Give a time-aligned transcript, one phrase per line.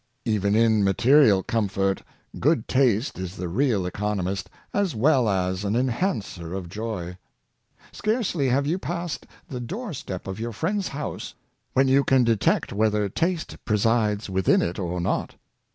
[0.25, 2.01] Even in material comfort,
[2.39, 7.19] good taste is the real econ omist, as well as an enhancer of joy.
[7.91, 11.35] Scarcely have you passed the door step of your friend's house,
[11.73, 15.35] when you can detect whether taste presides within it or not.